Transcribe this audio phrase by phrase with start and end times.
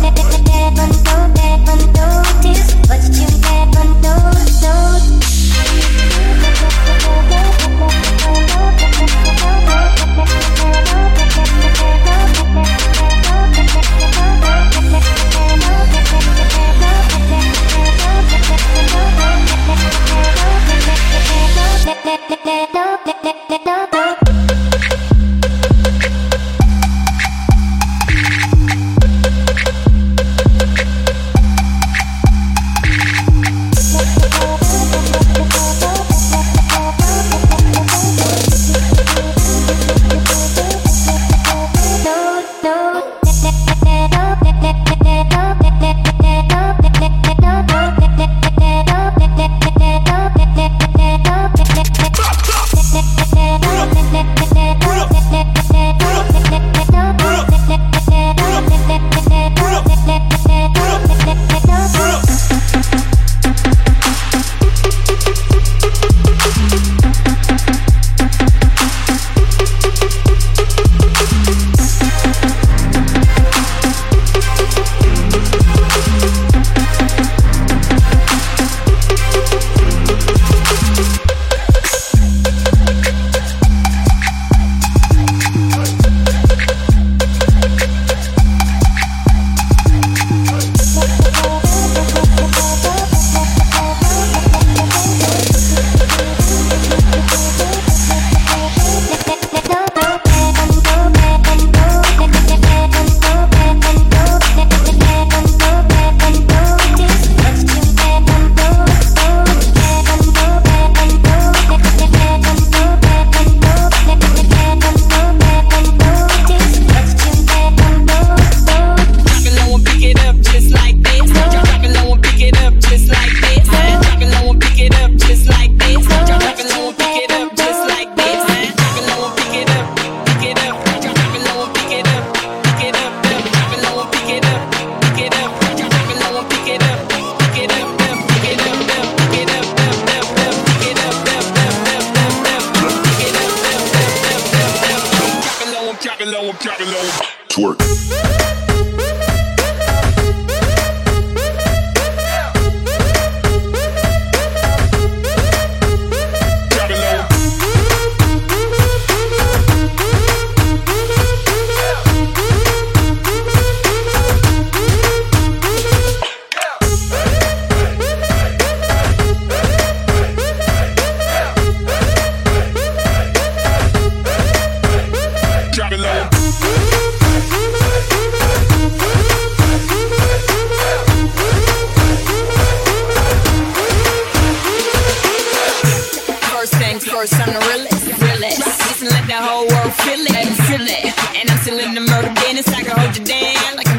[0.00, 0.27] Net, net, net.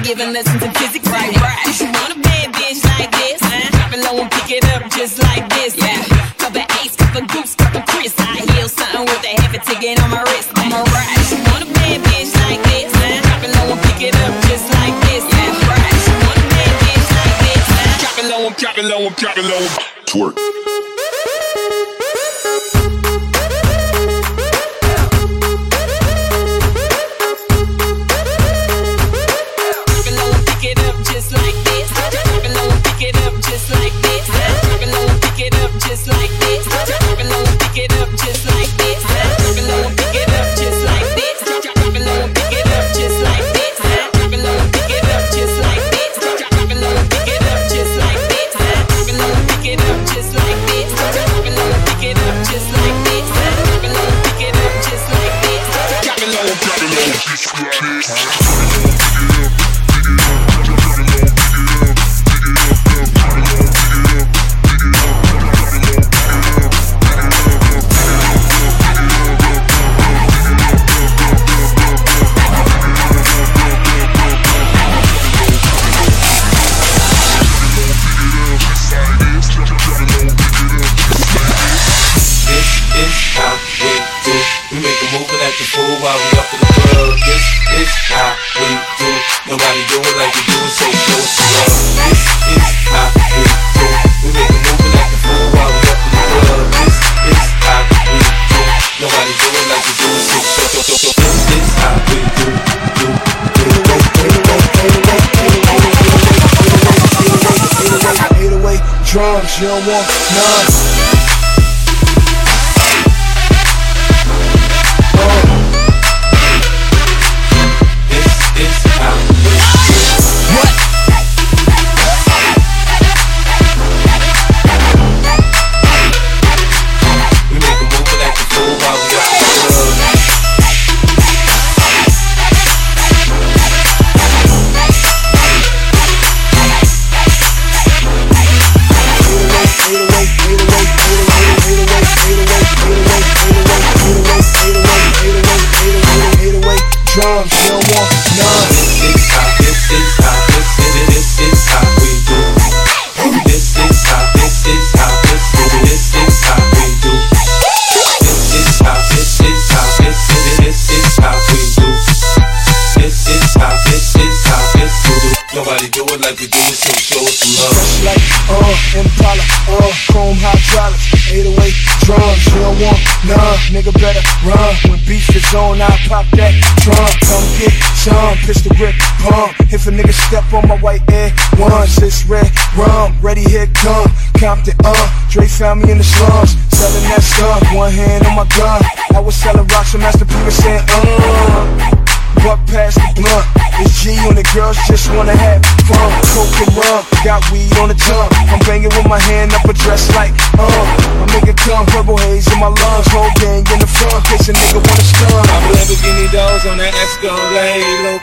[0.09, 1.07] Giving lessons in physics.
[1.07, 1.79] Right, right.
[1.79, 3.37] You want a bad bitch like this?
[3.45, 3.69] Huh?
[3.69, 5.77] Drop it low and pick it up just like this.
[5.77, 6.01] Yeah.
[6.41, 8.17] Couple ace, couple goose, couple Chris.
[8.17, 10.49] I heal something with a heavy ticket on my wrist.
[10.57, 11.13] I'm alright.
[11.29, 12.89] You want a bad bitch like this?
[12.89, 13.21] Huh?
[13.21, 15.23] Drop it low and pick it up just like this.
[15.29, 15.77] Yeah.
[15.77, 16.01] Right.
[16.01, 17.65] You want a bad bitch like this?
[17.69, 18.01] Huh?
[18.01, 19.61] Drop it low and drop it low and drop it low.
[20.09, 20.48] Twerk.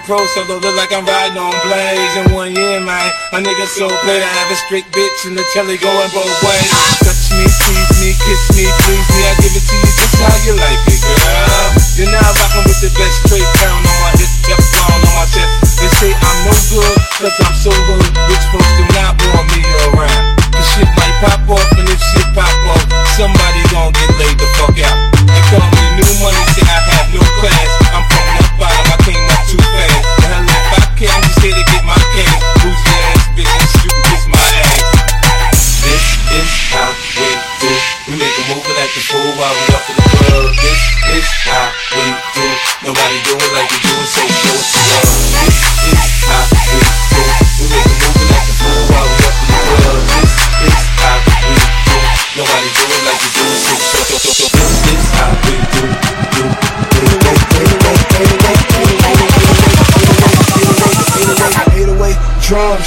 [0.06, 2.14] pro, so don't look like I'm riding on blades.
[2.23, 4.23] In one year, man, my nigga so played.
[4.23, 6.70] I have a straight bitch in the telly going both ways.
[7.03, 9.20] Touch me, tease me, kiss me, please me.
[9.26, 11.67] I give it to you just how you like it, girl.
[11.99, 15.82] You're now rocking with the best straight pound on my hip, yep, on my chest.
[15.82, 16.95] They say I'm no good.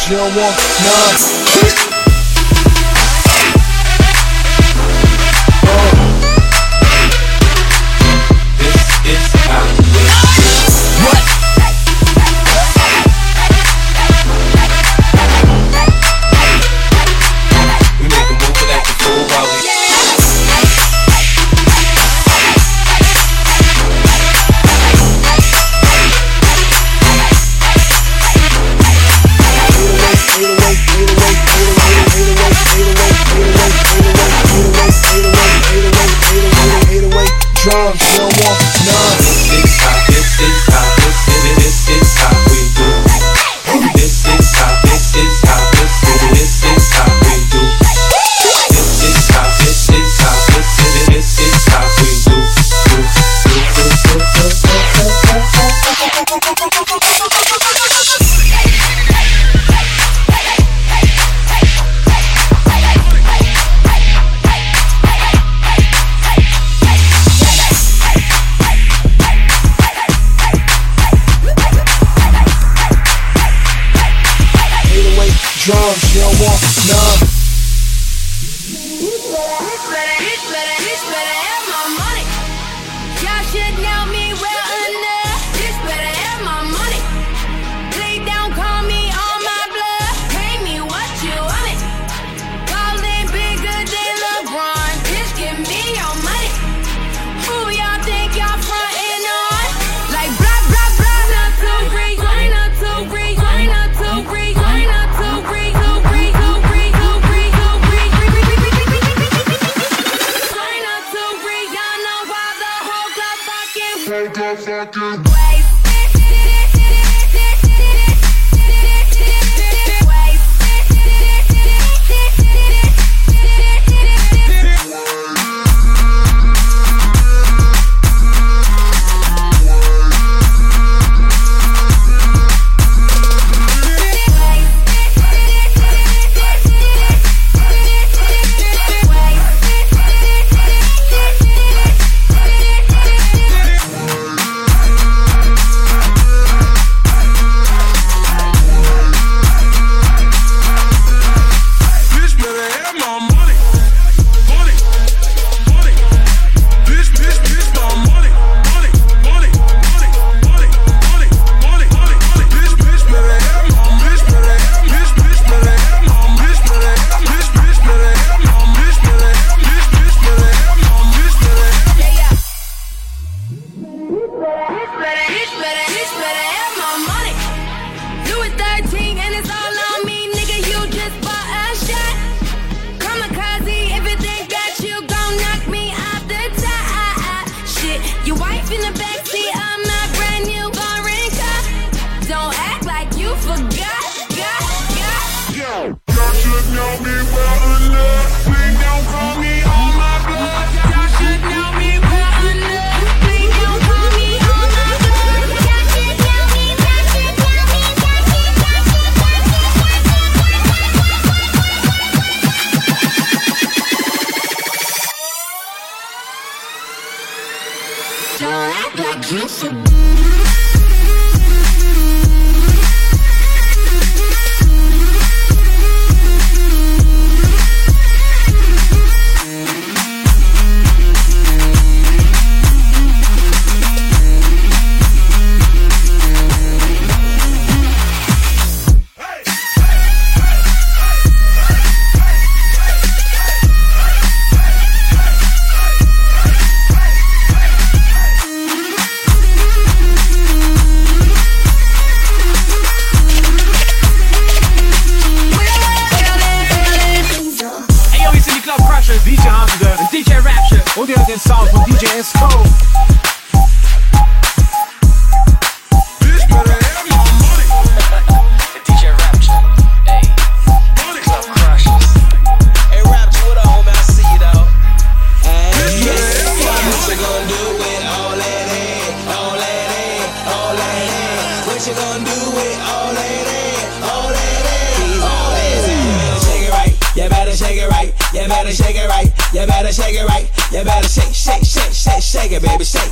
[0.09, 1.38] you don't want none.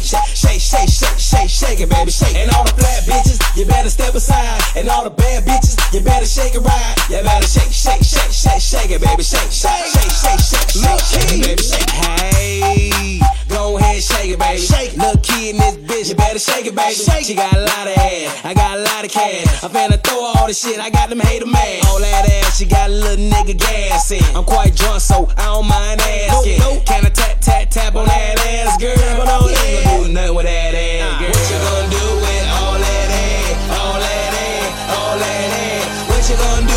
[0.07, 2.35] Shake, shake, shake, shake, shake, shake, shake it, baby, shake.
[2.35, 5.99] And all the flat bitches, you better step aside, and all the bad bitches, you
[5.99, 9.91] better shake it right, you better shake, shake, shake, shake, shake it, baby, shake, shake,
[9.91, 11.89] shake, shake, shake, shake, shake it, baby, shake.
[11.91, 13.19] Hey,
[13.67, 14.61] go ahead, shake it, baby.
[14.61, 14.95] Shake.
[14.97, 16.95] Little kid in this bitch, you better shake it, baby.
[16.95, 19.63] She got a lot of ass, I got a lot of cash.
[19.63, 21.85] I'm finna throw all the shit, I got them hater mad.
[21.87, 24.23] All that ass, she got a little nigga gas in.
[24.35, 26.59] I'm quite drunk, so I don't mind asking.
[26.85, 28.95] Can I tap, tap, tap on that ass, girl?
[29.17, 31.29] But I ain't gonna do nothing with that ass, girl.
[31.29, 33.55] What you gonna do with all that ass?
[33.75, 35.85] All that ass, all that ass.
[36.07, 36.76] What you gonna do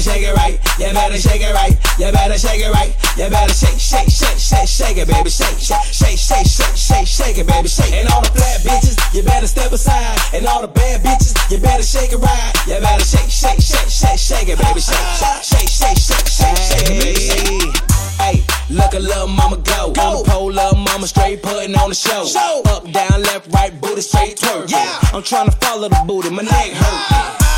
[0.00, 0.56] better shake it right.
[0.78, 1.76] You better shake it right.
[1.98, 2.96] You better shake it right.
[3.16, 5.28] You better shake, shake, shake, shake, shake it, baby.
[5.28, 7.68] Shake, shake, shake, shake, shake, shake, shake it, baby.
[7.68, 7.92] Shake.
[7.92, 10.16] And all the flat bitches, you better step aside.
[10.32, 12.52] And all the bad bitches, you better shake it right.
[12.66, 14.80] You better shake, shake, shake, shake, shake it, baby.
[14.80, 17.20] Shake, shake, shake, shake, shake, shake it, baby.
[17.20, 17.76] Shake.
[18.20, 19.92] Hey, look a little mama go.
[19.92, 20.00] go.
[20.00, 22.24] On the pole, little mama straight putting on the show.
[22.24, 22.62] show.
[22.66, 24.70] Up, down, left, right, booty straight twerk.
[24.70, 24.98] Yeah.
[25.12, 27.49] I'm trying to follow the booty, my neck hurt.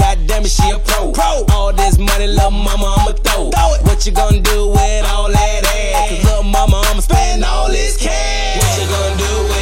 [0.00, 1.12] God damn it, she a pro.
[1.12, 1.44] pro.
[1.52, 3.50] All this money, little mama, I'ma throw.
[3.50, 3.82] throw it.
[3.84, 6.08] What you gonna do with all that ass?
[6.08, 8.56] Cause little mama, I'ma spend all this cash.
[8.56, 9.59] What you gonna do with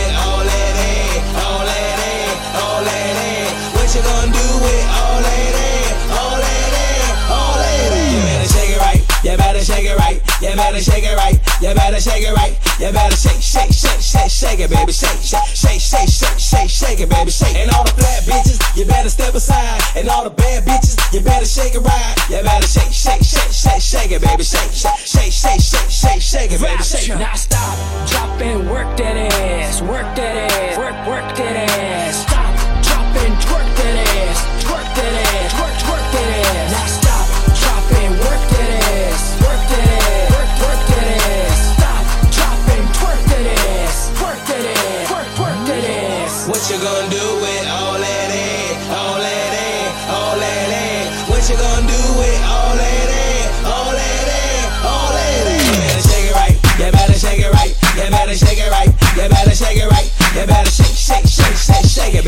[10.41, 11.35] You better shake it right.
[11.61, 12.55] You better shake it right.
[12.79, 14.93] You better shake, shake, shake, shake, shake it, baby.
[14.93, 17.31] Shake, shake, shake, shake, shake, shake, shake it, baby.
[17.31, 17.57] Shake.
[17.57, 19.83] And all the flat bitches, you better step aside.
[19.97, 22.15] And all the bad bitches, you better shake it right.
[22.31, 24.45] You better shake, shake, shake, shake, shake it, baby.
[24.45, 26.83] Shake, shake, shake, shake, shake, shake, shake it, baby.
[26.85, 27.19] Shake.
[27.19, 27.75] Now stop,
[28.07, 32.23] drop and work that ass, work that ass, work, work that ass.
[32.23, 32.38] Stop,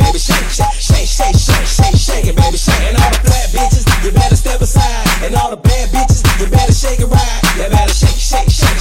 [0.01, 0.19] baby.
[0.19, 2.57] Shake, shake, shake, shake, shake, shake, shake it, baby.
[2.57, 2.81] Shake.
[2.89, 5.07] And all the flat bitches, you better step aside.
[5.23, 7.41] And all the bad bitches, you better shake it right.
[7.57, 8.80] You better shake, shake, shake,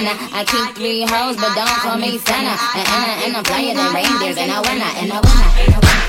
[0.00, 0.28] antenna.
[0.32, 2.56] I keep three hoes, but don't call me Santa.
[2.74, 5.80] And, and, and I'm flyer than reindeers, and I winner, and I winner, and I
[5.80, 6.00] winner.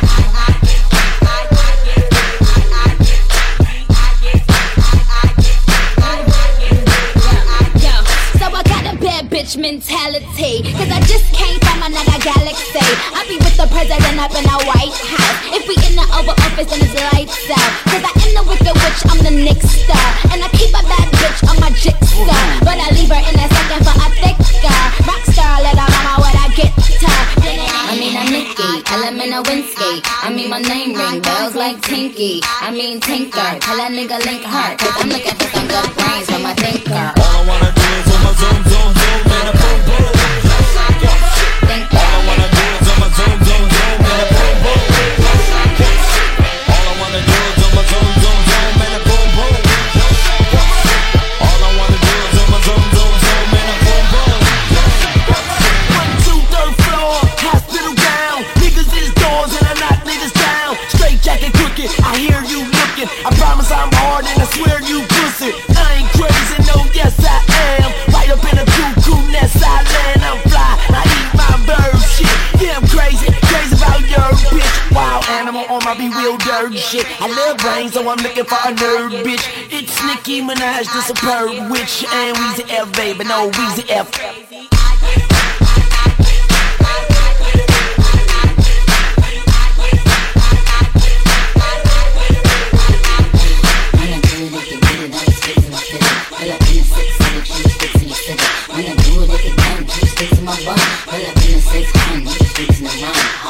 [7.83, 7.93] Yo,
[8.39, 10.63] so I got a bad bitch mentality.
[10.71, 12.87] Cause I just came from another galaxy.
[13.11, 15.39] I be with the president up in the White House.
[15.51, 17.71] If we in the Oval Office, then it's lights out.
[17.91, 20.07] Cause I am the wicked witch, I'm the Nick star.
[20.31, 22.39] And I keep a bad bitch on my jigsaw.
[22.63, 23.50] But I leave her in a
[28.91, 30.01] Nikki, element of Winsky.
[30.23, 32.41] I mean, my name ring bells like Tinky.
[32.43, 34.77] I mean, Tinker, tell that nigga link her.
[34.77, 36.91] Cause I'm looking for some good brains from my thinker.
[36.91, 40.20] All I wanna do is my zoom, zoom, zoom, and a boom, boom.
[76.01, 77.05] Be real dirt shit.
[77.21, 79.45] I love brains, so I'm looking for a nerd bitch.
[79.69, 84.09] It's Nicki Minaj, the superb witch, and Weezy F, baby, no Weezy F.
[103.01, 103.40] Step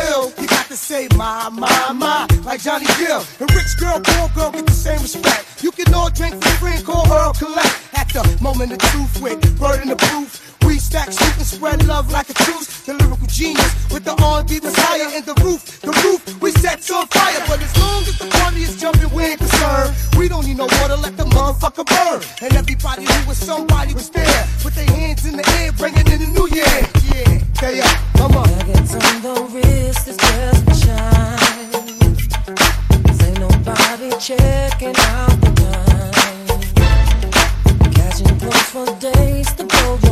[0.00, 3.22] hill, you got to say my, my, my, like Johnny Gill.
[3.40, 5.62] And rich girl, poor girl get the same respect.
[5.62, 7.76] You can all drink for free and call her collect.
[7.94, 9.44] At the moment of truth with
[9.82, 10.59] in the proof.
[10.90, 12.82] Stack, shoot, and spread love like a truce.
[12.82, 15.80] The lyrical genius with the R&B messiah in the roof.
[15.82, 17.38] The roof we set on fire.
[17.46, 19.94] But as long as the party is jumping, we ain't concerned.
[20.18, 22.22] We don't need no water, let the motherfucker burn.
[22.42, 24.44] And everybody who was somebody was there.
[24.64, 26.82] with their hands in the air, bringing in the new year.
[27.06, 28.50] Yeah, they up, come on.
[28.50, 31.70] Nuggets on the wrist is just for shine.
[33.30, 36.10] ain't nobody checking out the time.
[37.94, 40.09] Catching close for days to blow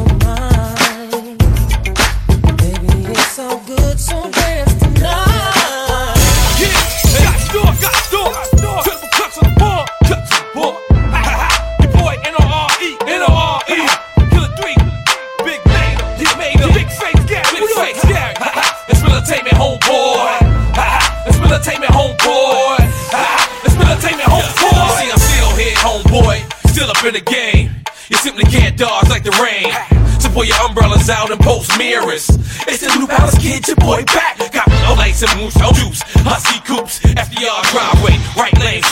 [28.78, 29.72] simply like the rain.
[30.20, 32.28] So pull your umbrellas out and post mirrors.
[32.66, 34.38] It's the New Balance kid, your boy back.
[34.52, 36.02] Got no lights and moose, no juice.
[36.22, 38.82] Husky coops, FDR driveway, right lane.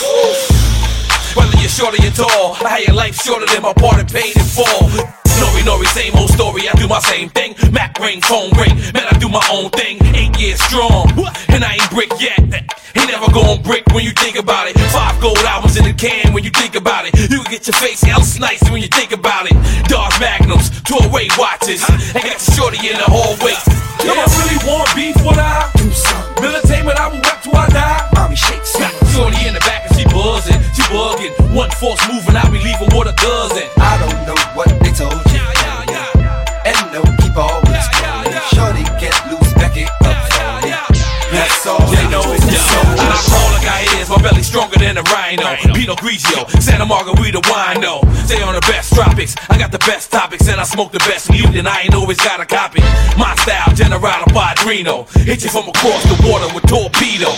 [1.35, 4.07] Whether you're short or you're tall, I had your life shorter than my part in
[4.07, 4.89] paid in full.
[5.37, 6.69] Nori Nori, same old story.
[6.69, 7.55] I do my same thing.
[7.73, 8.75] Mac ring, phone ring.
[8.95, 9.99] Man, I do my own thing.
[10.15, 11.11] Eight years strong,
[11.49, 12.76] and I ain't brick yet.
[12.97, 14.79] Ain't never going brick when you think about it.
[14.91, 17.13] Five gold albums in the can when you think about it.
[17.31, 19.57] You can get your face else nice when you think about it.
[19.89, 21.83] Dark Magnums, two away watches.
[21.89, 23.57] And got the shorty in the hallway.
[24.05, 26.45] Yo, I really want beef, what I do something.
[26.45, 28.09] Militainment, I will rap till I die.
[28.15, 28.77] Mommy shakes.
[28.79, 31.33] Got shorty in the back and she buzzing, she bugging.
[31.55, 33.65] One false move and I be leaving with a dozen.
[33.81, 34.06] I don't
[44.97, 45.57] than a rhino.
[45.75, 48.01] Pinot Grigio, Santa Margherita wino.
[48.27, 49.35] Stay on the best tropics.
[49.51, 52.19] I got the best topics and I smoke the best weed and I ain't always
[52.19, 52.81] got a copy.
[53.19, 55.05] My style, Generado Padrino.
[55.29, 57.29] Hit you from across the water with torpedo.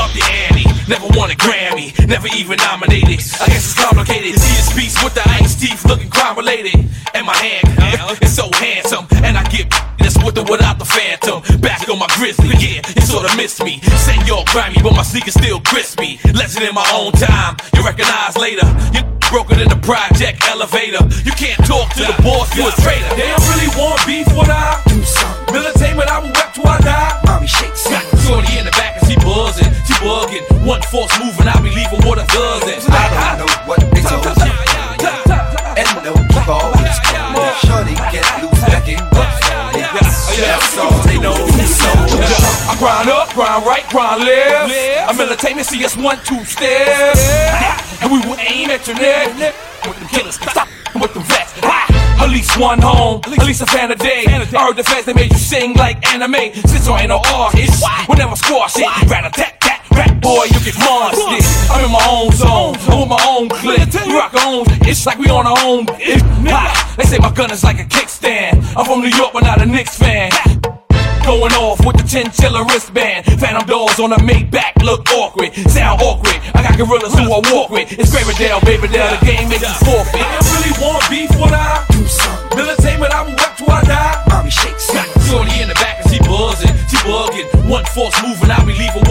[0.00, 3.20] Up the ante, never won a Grammy, never even nominated.
[3.36, 4.40] I guess it's complicated.
[4.40, 6.88] See his piece with the ice teeth looking crime related.
[7.12, 7.68] And my hand,
[8.22, 9.06] is so handsome.
[9.22, 9.68] And I get
[10.00, 11.44] this with or without the phantom.
[11.60, 13.80] Back on my grizzly, yeah, you sorta missed me.
[14.08, 16.18] Senor grimy, but my sneakers still crispy.
[16.32, 18.64] Legend in my own time, you recognize later.
[18.96, 21.04] You broken in the project elevator.
[21.28, 23.14] You can't talk to the boss, you a traitor.
[23.20, 25.43] They don't really want beef with I do something.
[25.54, 27.20] Militainment, I will rap till I die.
[27.24, 27.86] Mommy shakes.
[27.86, 30.42] Got Shorty in the back and she buzzing, she bugging.
[30.66, 32.90] One force moving, I'll be leaving with a dozen.
[32.90, 34.50] I don't know what they told you.
[35.78, 36.90] And no calling.
[37.62, 39.30] Shorty get loose back in up.
[40.34, 41.38] That's all they know.
[41.38, 44.74] I grind up, grind right, grind left.
[45.08, 47.30] I'm entertainment, see us one, two steps.
[48.02, 49.54] And we will aim at your neck.
[49.86, 51.93] With them killers, stop with them vets.
[52.24, 54.24] At least one home, at least a fan a day.
[54.26, 56.54] I heard the fans they made you sing like anime.
[56.54, 59.10] Since I ain't no artist, we never squash it.
[59.10, 61.44] Rat a tat tat, rap boy, you get monstered.
[61.70, 63.92] I'm in my own zone, I'm with my own clip.
[64.06, 65.84] We rock our own, it's like we on our own.
[66.00, 68.74] It, ha, they say my gun is like a kickstand.
[68.74, 70.30] I'm from New York, but not a Knicks fan.
[71.24, 73.24] Going off with the chinchilla wristband.
[73.40, 75.54] Phantom doors on a Maybach look awkward.
[75.72, 76.36] Sound awkward.
[76.52, 77.88] I got gorillas who I walk with.
[77.96, 80.20] It's Graverdale, Baby Dale, the game makes us forfeit.
[80.20, 82.60] I don't really want beef when I do something.
[82.60, 84.20] Militainment, I will rap till I die.
[84.28, 84.92] Mommy shakes.
[84.92, 86.76] Got Shorty in the back and she buzzing.
[86.92, 87.48] She bugging.
[87.72, 89.08] One force moving, I'll be leaving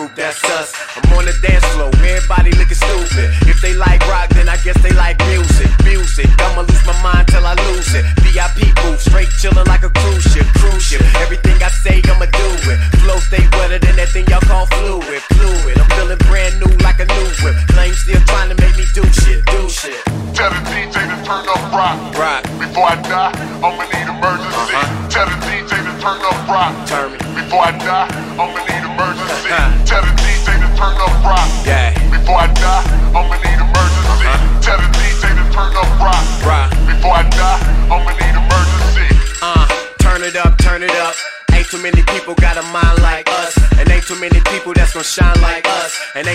[0.00, 0.39] group, that's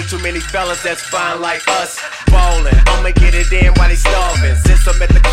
[0.10, 2.00] too many fellas that's fine like us.
[2.28, 4.56] Ballin', I'ma get it in while they starving.
[4.56, 5.25] Since I'm at the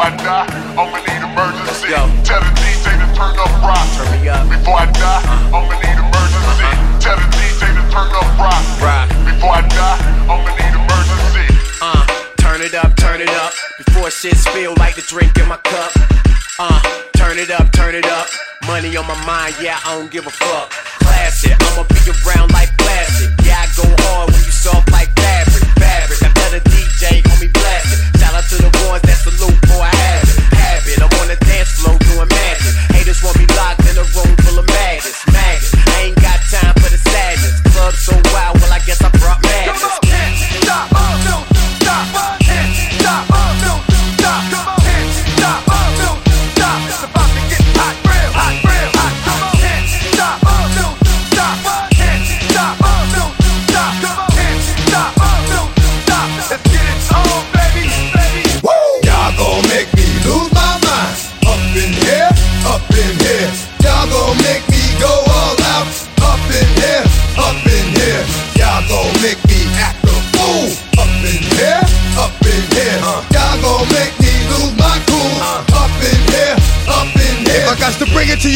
[0.00, 0.48] I die,
[0.80, 1.92] I'ma need emergency.
[2.24, 3.84] Tell the DJ to turn up rock.
[4.00, 4.48] Turn me up.
[4.48, 6.68] Before I die, I'ma need emergency.
[7.04, 8.64] Tell the DJ to turn up rock.
[8.80, 9.12] Rock.
[9.28, 11.46] Before I die, I'ma need emergency.
[11.84, 12.00] Uh,
[12.40, 13.52] turn it up, turn it up.
[13.76, 15.92] Before shit spill like the drink in my cup.
[16.56, 16.80] Uh,
[17.12, 18.26] turn it up, turn it up.
[18.64, 20.72] Money on my mind, yeah, I don't give a fuck.
[21.04, 23.36] Classic, I'ma be around like plastic.
[23.44, 25.60] Yeah, I go hard when you soft like fabric.
[25.76, 27.89] Fabric, I tell the DJ, on me blast it.
[27.89, 27.89] Shout out
[28.50, 30.34] to the ones that salute for a habit.
[30.58, 31.99] Habit, I'm on the dance floor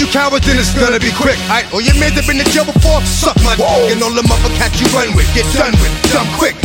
[0.09, 1.37] cowards, then it's gonna be quick.
[1.45, 3.69] Alright, all your mans have been to jail before, suck my dick.
[3.93, 6.57] And all the motherfuckers you run with, get done with, dumb quick.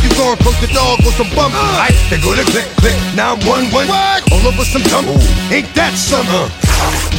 [0.00, 1.52] You gon' approach the dog with some bump.
[1.52, 3.92] Alright, they go to click, click, now I'm one, one.
[4.32, 5.04] All over some dump.
[5.52, 6.48] Ain't that summer?
[6.48, 6.71] You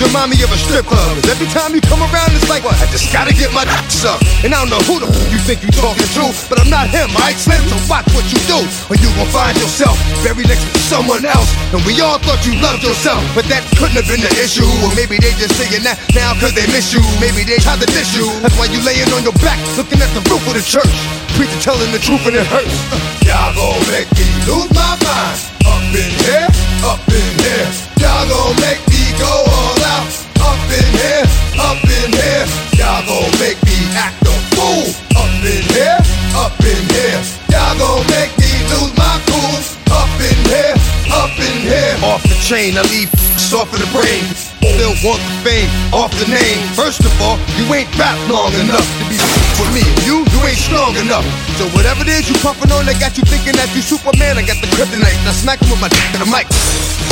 [0.04, 1.18] remind me of a strip club.
[1.30, 4.24] Every time you come around, it's like, I just gotta get my dick sucked.
[4.44, 6.90] And I don't know who the f- you think you talking to, but I'm not
[6.90, 7.62] him, alright, Slim?
[7.72, 8.60] So watch what you do,
[8.92, 11.50] or you gon' find yourself buried next to someone else.
[11.72, 14.68] And we all thought you loved yourself, but that couldn't have been the issue.
[14.84, 17.02] Or maybe they just saying that now cause they miss you.
[17.24, 18.28] Maybe they tried to diss you.
[18.44, 20.92] That's why you laying on your back, looking at the roof of the church.
[21.36, 22.76] Preacher telling the truth and it hurts.
[22.94, 25.38] Uh, y'all gon' make me lose my mind.
[25.66, 26.48] Up in here,
[26.86, 27.68] up in here.
[27.98, 30.12] Y'all gon' make me go all out.
[30.44, 32.46] Up in here, up in here.
[32.76, 34.92] Y'all gon' make me act a fool.
[35.16, 36.00] Up in here,
[36.36, 37.20] up in here.
[37.54, 39.58] Y'all gon' make me lose my cool.
[40.00, 40.76] Up in here,
[41.22, 41.96] up in here.
[42.04, 43.12] Off the chain, I leave
[43.54, 44.53] off of the brain.
[44.64, 46.60] Still want the fame, off the name.
[46.76, 49.20] First of all, you ain't rap long enough to be
[49.60, 49.84] with me.
[50.08, 51.28] You, you ain't strong enough.
[51.60, 54.40] So whatever it is you puffin' on, that got you thinking that you Superman.
[54.40, 55.20] I got the kryptonite.
[55.28, 56.48] Now smack him with my dick in the mic.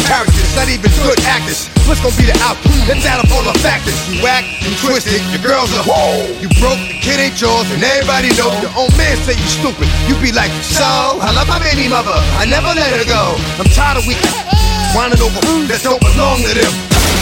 [0.07, 1.67] Characters, not even good actors.
[1.87, 2.75] What's gonna be the outcome?
[2.87, 3.95] Let's add up all the factors.
[4.07, 6.27] You whack, you twisted, your girl's a whole.
[6.39, 9.87] You broke, the kid ain't yours, and everybody know your own man say you stupid.
[10.07, 12.15] You be like, so I love my baby mother.
[12.39, 13.39] I never let her go.
[13.59, 14.19] I'm tired of weak
[14.95, 15.39] whining over
[15.71, 16.73] that don't belong to them.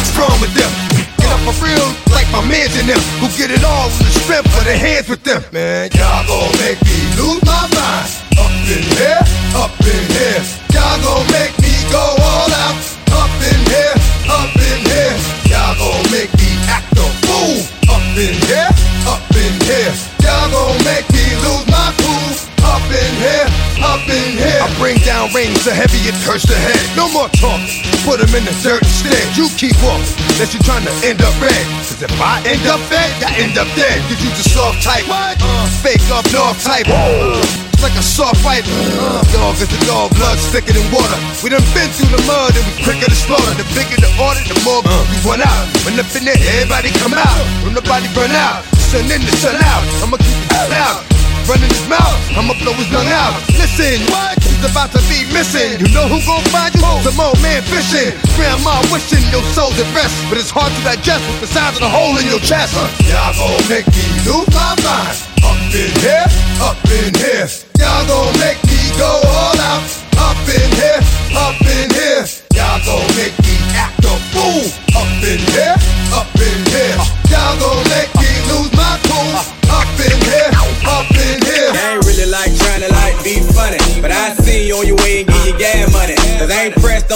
[0.02, 0.72] What's wrong with them?
[1.18, 4.14] Get up for real, like my mans in them, who get it all in the
[4.26, 5.42] strength of their hands with them.
[5.54, 8.10] Man, y'all gon' make me lose my mind.
[8.42, 9.22] Up in here,
[9.54, 10.42] up in here.
[10.74, 12.78] Y'all gon' make me go all out.
[13.14, 13.96] Up in here,
[14.30, 15.16] up in here.
[15.50, 17.62] Y'all gon' make me act a fool.
[17.94, 18.72] Up in here,
[19.06, 19.94] up in here.
[20.26, 21.99] Y'all gon' make me lose my
[22.92, 23.48] in here,
[23.86, 24.60] up in here.
[24.62, 26.82] I bring down rain so heavy it hurts the head.
[26.98, 29.22] No more talking, put them in the dirt instead.
[29.38, 31.66] You keep walking, unless you're trying to end up red.
[31.86, 34.02] Cause if I end up dead, I end up dead.
[34.10, 35.36] Cause you the soft type, uh,
[35.86, 36.90] fake up north type.
[36.90, 37.40] Uh,
[37.74, 38.66] it's like a soft fight.
[38.68, 41.20] Uh, dog is a dog, blood thicker than water.
[41.46, 43.56] We done been through the mud and we quicker to slaughter.
[43.56, 45.66] The bigger the order, the more we run out.
[45.88, 47.44] When up in there, everybody come out.
[47.64, 49.84] When nobody burn out, sun in the sun out.
[50.04, 52.14] I'ma keep it loud running his mouth.
[52.38, 53.34] I'ma blow his lung out.
[53.58, 54.38] Listen, what?
[54.46, 55.82] He's about to be missing.
[55.82, 56.86] You know who gon' find you?
[57.02, 58.14] Some old man fishing.
[58.38, 60.14] Grandma wishing your soul's at rest.
[60.30, 62.78] But it's hard to digest with the size of the hole in your chest.
[63.10, 65.18] Y'all gon' make me lose my mind.
[65.42, 66.30] Up in here,
[66.62, 67.50] up in here.
[67.82, 69.82] Y'all gon' make me go all out.
[70.22, 71.02] Up in here,
[71.34, 72.24] up in here.
[72.54, 74.70] Y'all gon' make me act a fool.
[74.94, 75.79] Up in here,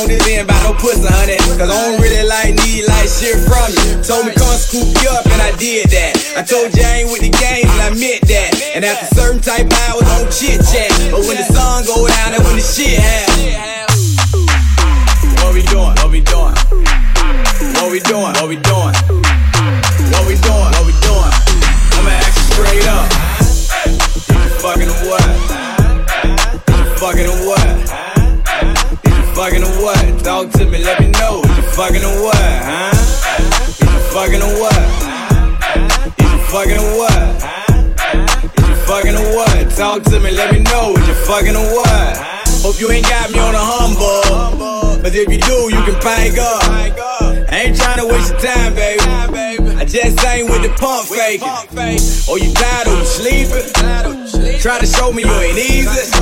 [0.04, 1.40] on this end by no pussy, honey.
[1.56, 4.04] Cause I don't really like need like shit from you.
[4.04, 6.14] Told me come scoop you up and I did that.
[6.36, 8.52] I told you I ain't with the game, and I meant that.
[8.76, 10.92] And after certain type hours, don't chit chat.
[11.12, 14.20] But when the sun go down, that's when the shit happens.
[15.40, 15.96] What we doing?
[16.04, 16.56] What we doing?
[17.80, 18.34] What we doing?
[18.36, 19.53] What we doing?
[30.24, 31.42] Talk to me, let me know.
[31.44, 32.36] Is you fucking or what?
[32.40, 32.92] Huh?
[32.96, 34.80] Is you fucking or what?
[36.18, 37.12] Is you fucking or what?
[38.56, 39.70] Is you fucking or what?
[39.76, 40.96] Talk to me, let me know.
[40.96, 42.18] Is you fucking or what?
[42.64, 45.02] Hope you ain't got me on a humble.
[45.04, 46.64] But if you do, you can pipe up.
[47.52, 49.04] I ain't trying to waste your time, baby.
[49.76, 51.50] I just ain't with the pump faking.
[52.30, 53.68] Oh, you tired of sleeping?
[54.62, 56.16] Try to show me you ain't easy.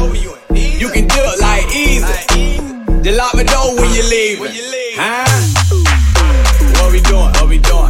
[0.80, 2.61] You can do it like easy.
[3.04, 4.38] Just lock my door when you leave.
[4.94, 5.26] Huh?
[6.78, 7.34] What we doing?
[7.34, 7.90] What we doing?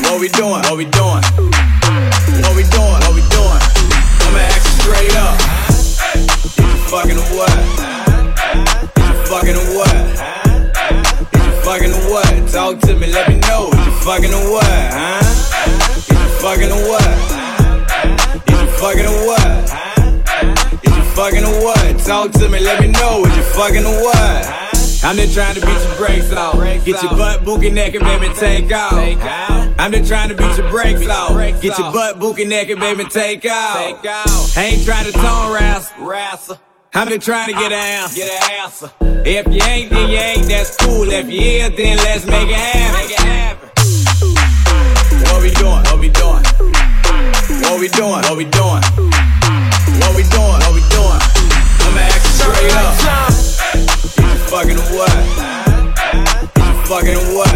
[0.00, 0.64] What we doing?
[0.64, 1.20] What we doing?
[2.40, 3.00] What we doing?
[3.04, 3.60] What we doing?
[4.24, 5.36] I'ma ask you straight up.
[6.16, 7.52] Is you fucking or what?
[8.96, 9.92] Is you fucking or what?
[11.28, 12.48] Is you fucking or what?
[12.48, 13.68] Talk to me, let me know.
[13.76, 14.64] Is you fucking or what?
[14.64, 15.20] Huh?
[15.20, 17.04] Is you fucking or what?
[18.48, 19.71] Is you fucking or what?
[21.14, 21.98] Fucking or what?
[22.00, 23.24] Talk to me, let me know.
[23.26, 24.62] Is you fucking or what?
[25.04, 26.54] I'm just trying to beat your brakes off.
[26.84, 28.94] Get your butt boogie naked, baby, take off.
[29.78, 31.36] I'm just trying to beat your brakes off.
[31.60, 34.06] Get your butt boogie naked, baby, take off.
[34.56, 36.58] I ain't trying to tone wrestle.
[36.94, 38.16] I'm just trying to get an answer.
[38.16, 39.26] Get.
[39.26, 40.48] If you ain't, then you ain't.
[40.48, 41.10] That's cool.
[41.10, 43.00] If you is, then let's make it happen.
[43.00, 43.68] Make it happen.
[45.30, 45.82] What we doing?
[45.84, 46.42] What we doing?
[47.62, 48.22] What we doing?
[48.22, 49.11] What we doing?
[50.02, 50.58] What we doing?
[50.66, 51.22] What we doing?
[51.86, 52.94] I'ma ask you straight up.
[53.78, 55.14] Is you fucking what?
[56.58, 57.54] Is you fucking what?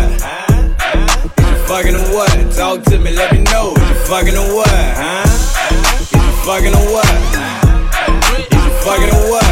[1.37, 2.31] Is fucking or what?
[2.55, 3.75] Talk to me, let me know.
[3.75, 5.27] Is you fucking what, huh?
[5.27, 7.11] Is you fucking what?
[8.39, 9.47] Is you fucking what?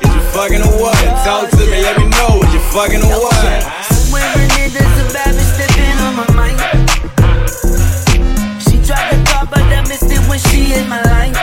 [0.00, 0.96] Is you fucking what?
[1.24, 2.40] Talk to me, let me know.
[2.42, 3.44] Is you fucking what?
[4.10, 6.79] Wearing it as a bitch stepping on my mind.
[10.30, 11.36] When she in my life.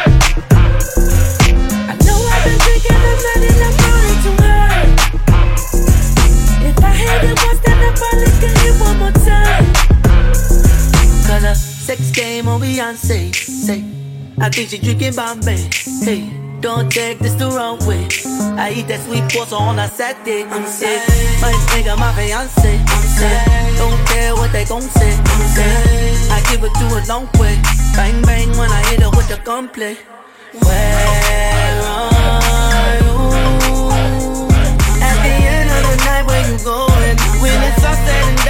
[1.92, 2.58] I know I've been
[4.40, 4.88] I.
[6.70, 7.20] If I had
[7.84, 9.66] I probably could hit one more time.
[11.28, 13.36] Cause sex game on Beyonce.
[13.36, 13.84] Say,
[14.40, 15.68] I think she drinking Bombay.
[16.06, 18.08] Hey, don't take this the wrong way.
[18.58, 20.44] I eat that sweet pasta on a Saturday.
[20.44, 21.02] I'm sick.
[21.42, 22.80] My nigga, my fiance.
[22.80, 23.78] I'm sick.
[23.78, 25.14] Don't care what they gon' say.
[25.14, 26.32] I'm sick.
[26.32, 27.56] I give it to a long way.
[27.96, 29.98] Bang bang when I hit her with the gunplay.
[30.66, 33.16] Where are you?
[35.02, 37.18] At the end of the night, where you going?
[37.42, 38.47] When it's all said and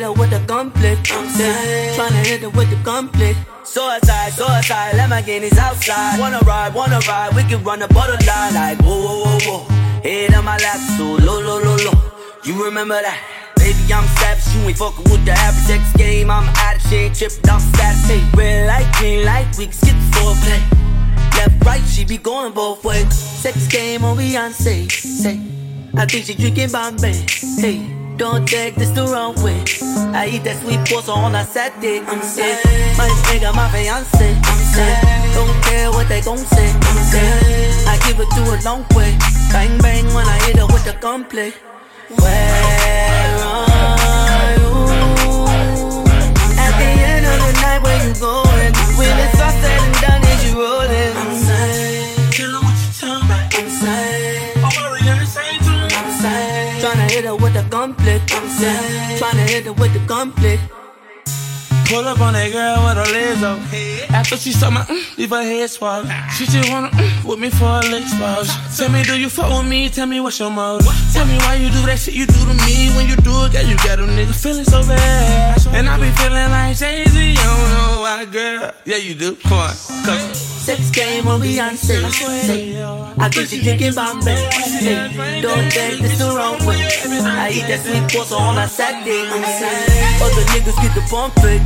[0.00, 0.40] hit her with the.
[0.50, 0.72] I'm
[1.28, 3.34] saying, tryna hit her with the gunplay.
[3.64, 6.18] Suicide, suicide, Lamborghinis outside.
[6.18, 10.00] Wanna ride, wanna ride, we can run the borderline like whoa, whoa, whoa, whoa.
[10.02, 11.98] Head on my lap, so low, low, low, low.
[12.44, 13.20] You remember that?
[13.56, 16.30] Baby, I'm savage, you ain't fucking with the average sex game.
[16.30, 18.08] I'm out of shit, tripped off status.
[18.08, 20.62] Hey, red light, green light, we can skip the foreplay.
[21.36, 23.12] Left, right, she be going both ways.
[23.14, 24.90] Sex game on Beyonce.
[24.90, 25.40] Say,
[25.94, 27.12] I think she drinking Bombay.
[27.60, 29.64] Hey, don't take this the wrong way.
[30.12, 32.00] I eat that sweet pasta on a Saturday.
[32.04, 32.60] I'm sick.
[33.00, 34.28] My nigga, my fiance.
[34.44, 34.96] I'm sick.
[35.32, 36.68] Don't care what they gon' say.
[36.68, 37.88] I'm sick.
[37.88, 39.16] I give it to a long way.
[39.52, 41.54] Bang bang when I hit her with the gunplay.
[42.20, 44.68] Where are you?
[46.60, 48.72] At the end of the night, where you going?
[49.00, 49.39] When it's
[57.20, 57.76] hit her with the.
[57.76, 60.58] I'm saying, tryna hit her with the gunplay.
[61.86, 63.58] Pull up on that girl with her legs up.
[64.14, 66.06] After she saw my mm, leave her head swab.
[66.36, 68.46] She just wanna mm, with me for a leg swab.
[68.76, 69.88] Tell me, do you fuck with me?
[69.88, 70.86] Tell me what's your motive.
[71.12, 72.94] Tell me why you do that shit you do to me.
[72.96, 75.66] When you do it, girl, you got a nigga feeling so bad.
[75.74, 77.30] And I be feeling like Jay Z.
[77.30, 78.72] You don't know why, girl.
[78.84, 79.34] Yeah, you do.
[79.36, 81.98] Come on, Sex game on Beyonce.
[83.18, 83.58] I think she
[83.90, 84.38] Bombay.
[84.78, 86.78] Say, don't take this the wrong way.
[87.26, 89.26] I eat that sweet pasta on a Saturday.
[90.22, 91.34] Other niggas get the bump.
[91.42, 91.58] I'm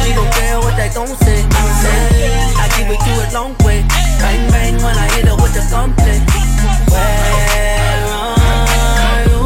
[0.00, 1.44] she don't care what they gon' say.
[1.44, 3.84] I give it to a long way.
[4.16, 6.16] Bang bang when I hit her with the gunplay.
[6.88, 9.44] Where are you?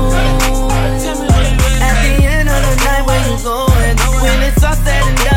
[1.83, 3.99] At the end of the night, where you going?
[4.23, 5.30] When it's all said and done,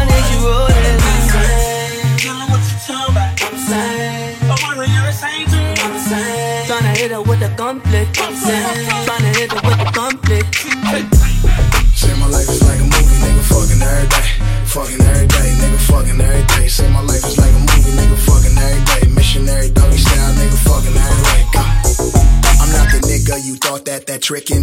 [7.34, 7.64] with the.
[7.64, 10.54] I'm saying, tryna hit her with the conflict.
[11.98, 14.28] Say my life is like a movie, nigga, fucking every day.
[14.66, 16.68] Fucking every day, nigga, fucking every day.
[16.68, 19.16] Say my life is like a movie, nigga, fucking every day.
[19.16, 21.44] Missionary doggy style, nigga, fucking every.
[21.54, 21.64] Go.
[22.62, 24.63] I'm not the nigga you thought that, that trickin'.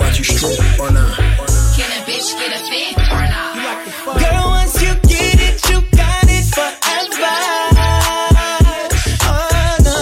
[0.00, 1.16] watch you strip or not?
[1.76, 3.54] Can a bitch get a fit or not?
[4.18, 7.36] Girl, once you get it, you got it forever.
[9.28, 9.98] Oh, no.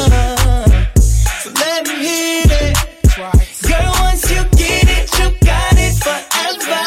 [1.42, 2.74] So let me hit it.
[3.68, 6.84] Girl, once you get it, you got it forever.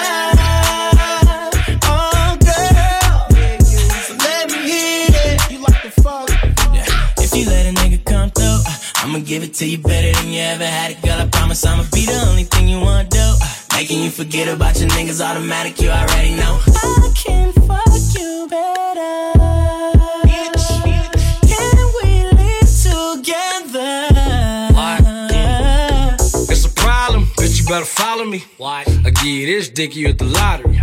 [1.83, 3.19] Oh, girl.
[4.07, 5.51] So let me hit it.
[5.51, 6.29] You like the fuck?
[7.17, 8.59] If you let a nigga come through,
[9.03, 11.10] I'ma give it to you better than you ever had it, girl.
[11.51, 13.19] Promise I'ma be the only thing you wanna do.
[13.19, 16.61] Uh, Making you forget about your niggas automatic, you already know.
[16.65, 19.60] I can fuck you better.
[27.71, 28.43] Better follow me.
[28.57, 28.83] Why?
[29.05, 30.81] I give you this dick, you at the lottery.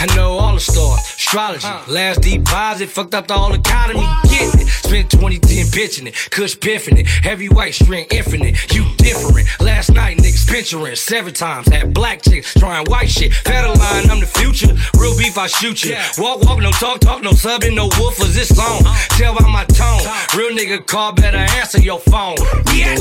[0.00, 0.98] I know all the stars.
[0.98, 1.68] astrology.
[1.88, 4.04] Last deposit fucked up the whole economy.
[4.28, 4.66] Get it.
[4.66, 6.14] Spent 2010 pitching it.
[6.32, 7.06] Kush piffing it.
[7.06, 8.56] Heavy white string infinite.
[8.74, 9.46] You different.
[9.60, 11.68] Last night niggas pinchering seven times.
[11.68, 13.32] Had black chicks trying white shit.
[13.32, 14.74] Fed line, I'm the future.
[14.98, 15.94] Real beef, I shoot you.
[16.18, 18.34] Walk, walk, no talk, talk, no subbing, no woofers.
[18.34, 18.82] This song.
[19.10, 20.02] Tell by my tone.
[20.36, 22.34] Real nigga call, better answer your phone.
[22.74, 22.98] Yes.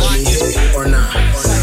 [0.76, 1.12] Or not?
[1.12, 1.55] Can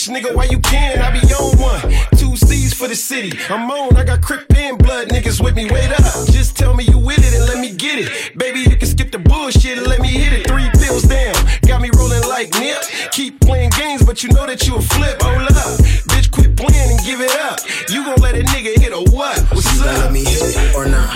[0.00, 0.98] rich nigga while you can.
[0.98, 1.80] I be on one,
[2.16, 3.32] two C's for the city.
[3.48, 5.70] I'm on, I got crip and blood niggas with me.
[5.70, 8.38] Wait up, just tell me you with it and let me get it.
[8.38, 10.46] Baby, you can skip the bullshit and let me hit it.
[10.46, 11.34] Three pills down,
[11.66, 12.82] got me rolling like Nip.
[13.12, 15.20] Keep playing games, but you know that you a flip.
[15.22, 15.78] Hold up,
[16.08, 17.60] bitch, quit playing and give it up.
[17.90, 19.38] You gon' let a nigga hit or what?
[19.52, 20.04] What's You gon' up?
[20.04, 21.10] let me hit it or not?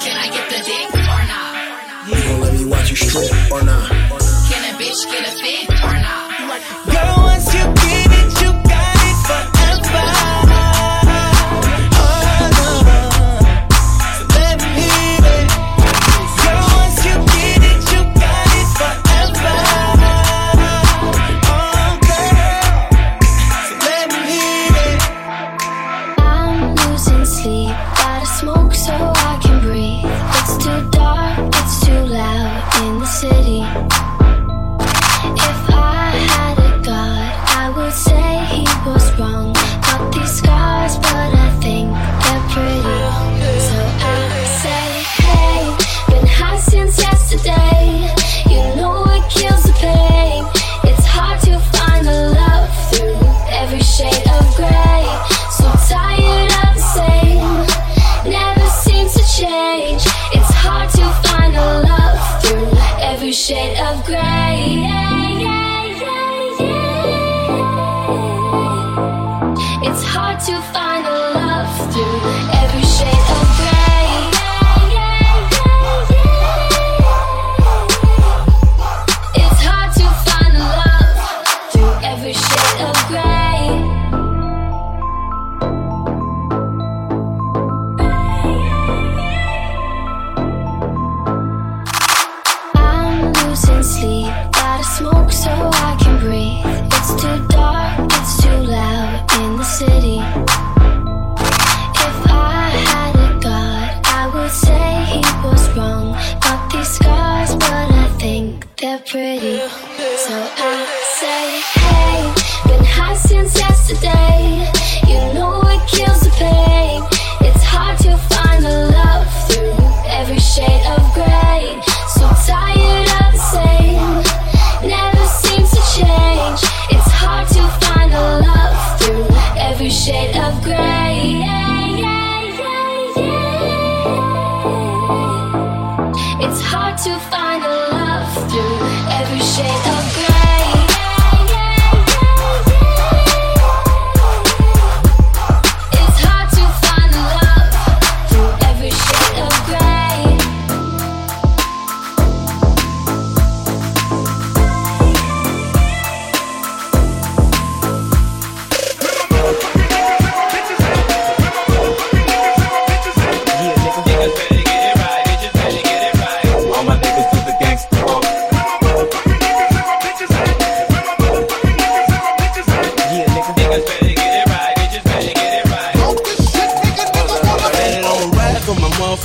[0.00, 2.08] Can I get the dick or not?
[2.08, 3.88] You gon' let me watch you strip or not?
[4.48, 5.69] Can a bitch get a fit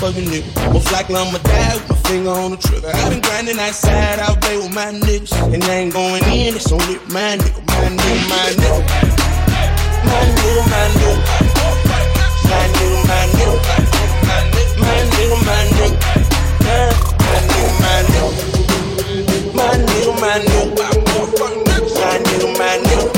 [0.05, 0.73] motherfucking nigga.
[0.73, 2.91] Most likely I'ma die with my finger on the trigger.
[2.93, 5.31] I've been grinding outside all day with my niggas.
[5.53, 8.81] And I ain't going in, it's only my nigga, my nigga, my nigga.
[10.05, 11.17] My nigga, my nigga.
[12.45, 13.57] My nigga, my nigga.
[14.77, 15.97] My nigga, my nigga.
[16.65, 18.29] My nigga, my nigga.
[19.55, 20.73] My nigga, my nigga.
[21.95, 23.14] My nigga, my nigga.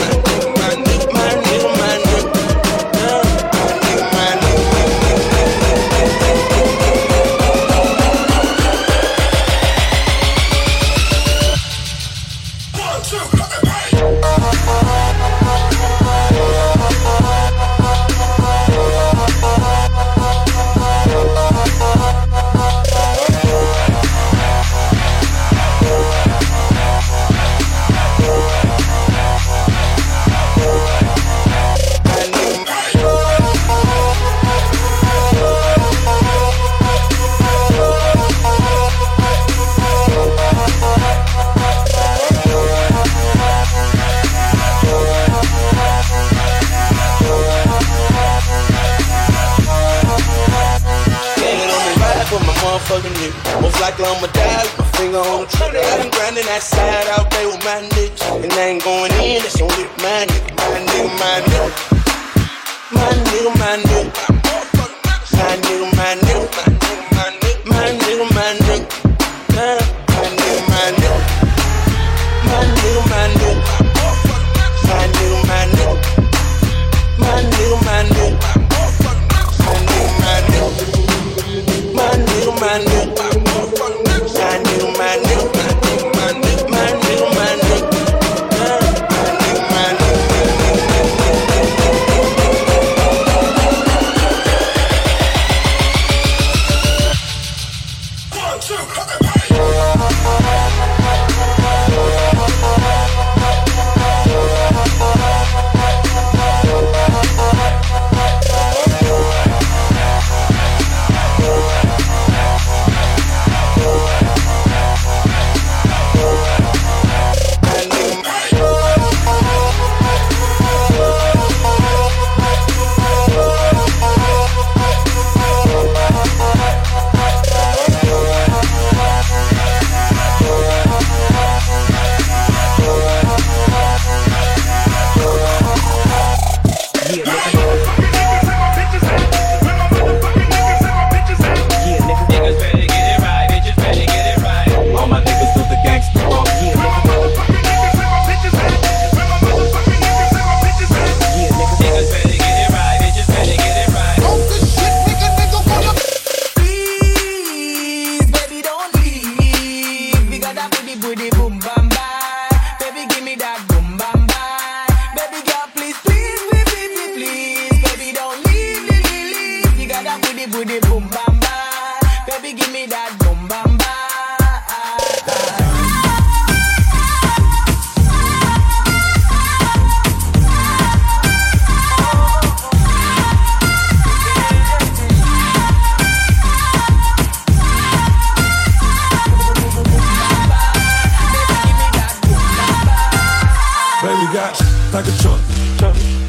[194.94, 195.42] like a trunk.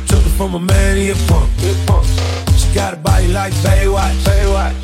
[0.08, 1.50] Took it from a man, he a punk.
[2.56, 4.74] She got a body like Baywatch.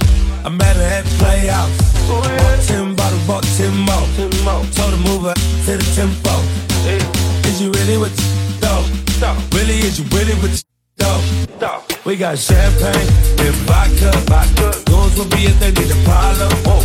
[0.45, 1.72] I met her at Playhouse.
[2.09, 2.27] Bought
[2.66, 4.64] ten bottles, bought ten more.
[4.77, 6.35] Told her move her to the tempo.
[7.49, 8.25] Is you really with the
[9.20, 9.37] Though?
[9.57, 10.64] Really, is you really with the
[11.61, 11.81] you?
[12.05, 13.09] We got champagne
[13.41, 14.12] and vodka.
[14.29, 14.83] vodka.
[14.85, 16.53] Goons will be if they need a problem.
[16.66, 16.83] Oh.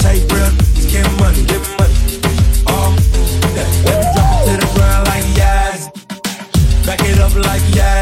[0.00, 0.50] Take real,
[0.90, 1.99] get money, get money.
[7.34, 7.99] love like yeah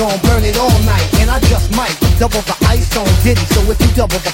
[0.00, 3.44] gon' burn it all night, and I just might double the ice on Diddy.
[3.52, 4.32] So if you double the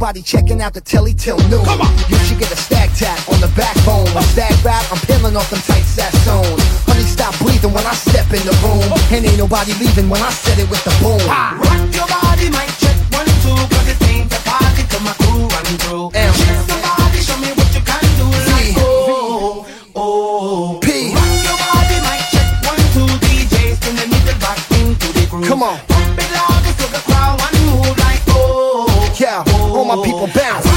[0.00, 1.62] Nobody checking out the telly till noon.
[1.62, 1.92] Come on.
[2.08, 4.08] You should get a stag tap on the backbone.
[4.16, 6.56] A stag rap, I'm peeling off them tight sassoons.
[6.88, 8.80] Honey, stop breathing when I step in the room.
[9.12, 11.20] And ain't nobody leaving when I set it with the boom.
[11.28, 11.52] Ha.
[11.52, 15.44] Rock your body, might check one, two, cause it ain't a party till my crew
[15.44, 16.16] run through.
[16.16, 16.32] M.
[16.32, 18.24] Check somebody, show me what you can do.
[18.56, 19.68] Like, oh,
[20.00, 20.80] oh.
[20.80, 25.44] Rock your body, mic check one, two, DJs, then the needle back into the groove.
[25.44, 25.89] Come on.
[29.96, 30.69] my people bounce.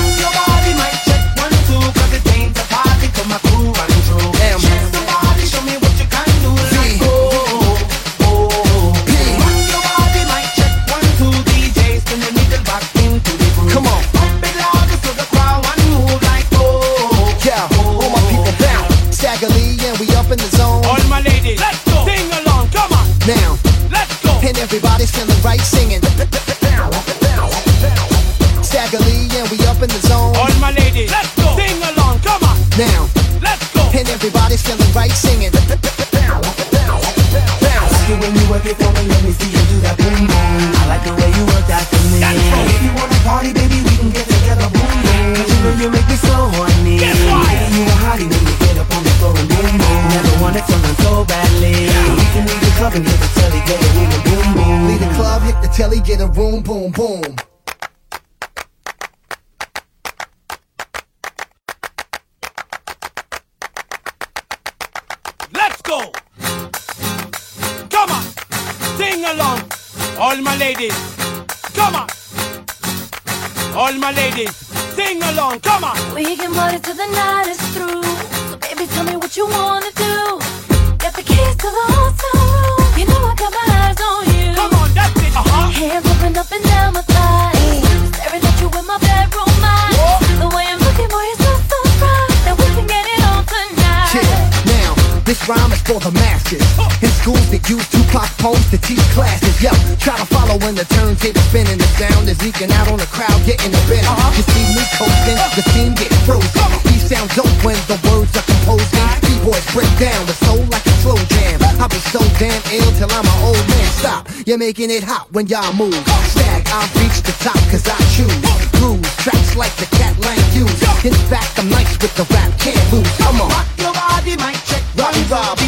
[102.44, 104.04] geeking out on the crowd getting a bit.
[104.04, 104.36] Uh-huh.
[104.36, 106.68] You see me coasting, the scene get frozen.
[106.84, 108.92] These sounds dope when the words are composed.
[109.24, 111.64] These boys break down the soul like a slow jam.
[111.80, 113.88] I'll be so damn ill till I'm an old man.
[113.96, 115.96] Stop, you're making it hot when y'all move.
[116.36, 118.36] Stag, I reach the top cause I choose.
[118.76, 120.76] Grooves, tracks like the cat line use.
[121.08, 123.08] In fact, I'm nice with the rap, can't lose.
[123.24, 123.48] Come on.
[123.56, 125.63] Rock your body, mic check, Robbie Rob.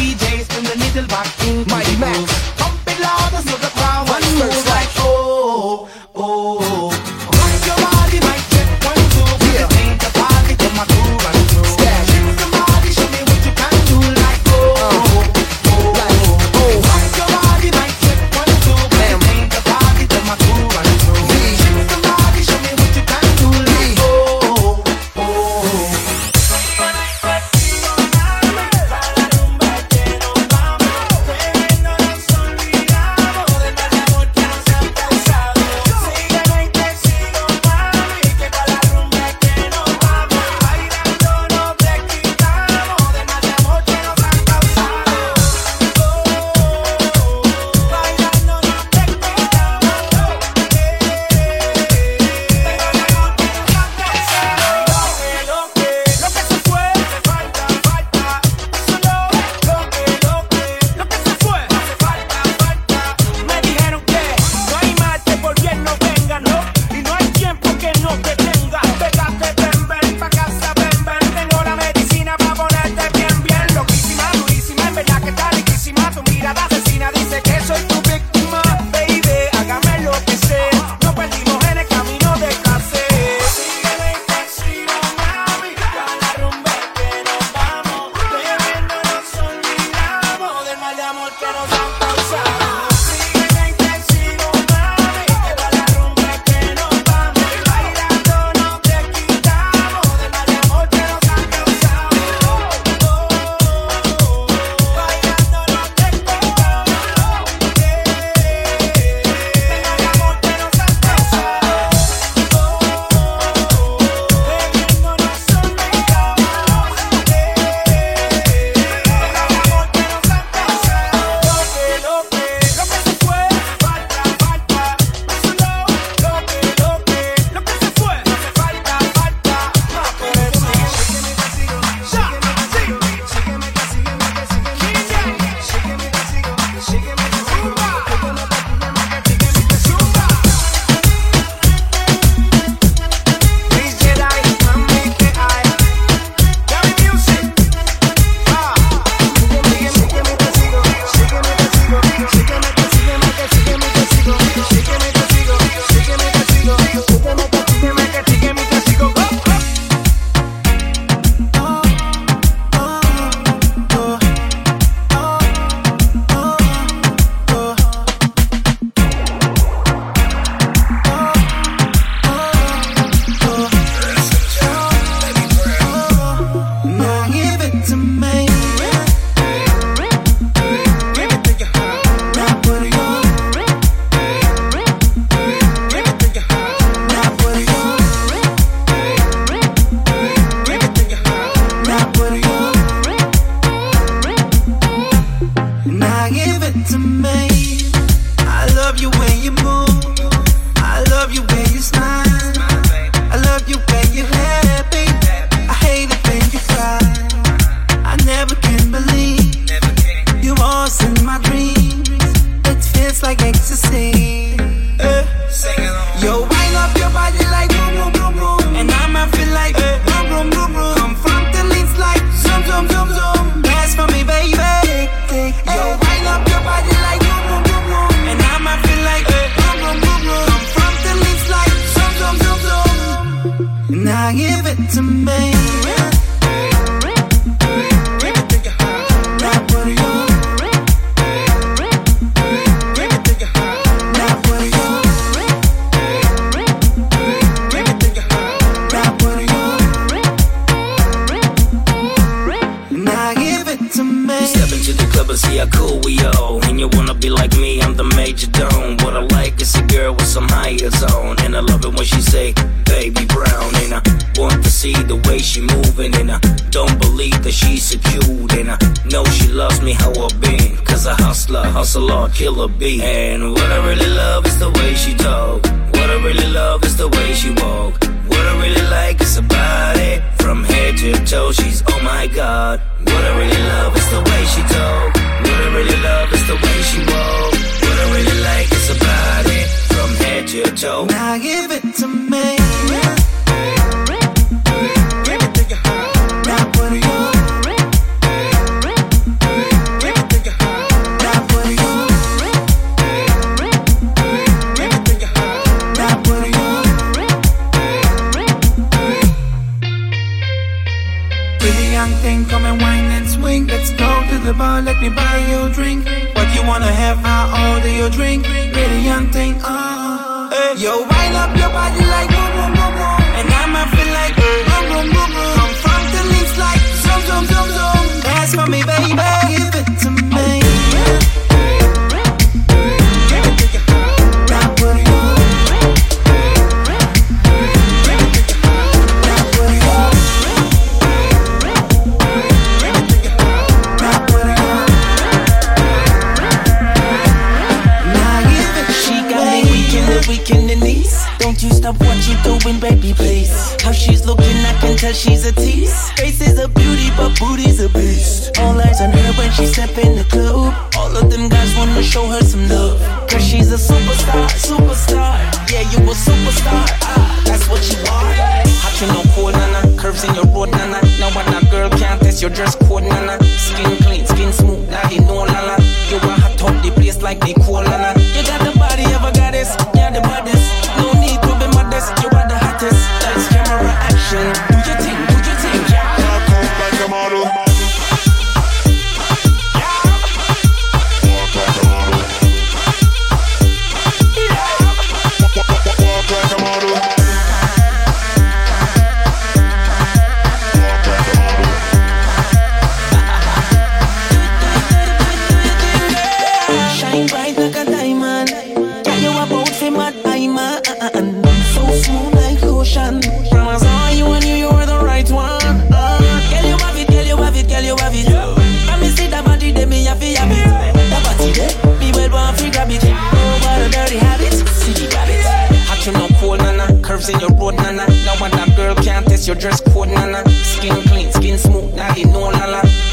[320.76, 321.15] Yo,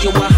[0.04, 0.33] you want.